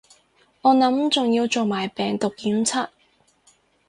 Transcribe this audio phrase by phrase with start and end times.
[0.63, 2.87] 我諗仲要做埋病毒檢測